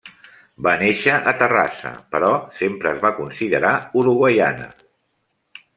[0.67, 4.69] Va néixer a Terrassa, però sempre es va considerar uruguaiana.